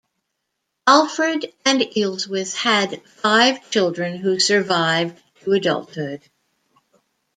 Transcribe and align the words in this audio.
Alfred 0.87 1.53
and 1.63 1.81
Ealhswith 1.81 2.55
had 2.55 3.05
five 3.05 3.69
children 3.69 4.17
who 4.17 4.39
survived 4.39 5.21
to 5.41 5.51
adulthood. 5.51 6.21